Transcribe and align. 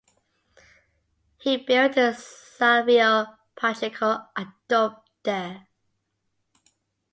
He 1.37 1.57
built 1.57 1.93
the 1.93 2.15
Salvio 2.17 3.35
Pacheco 3.55 4.17
Adobe 4.35 4.95
there. 5.21 5.67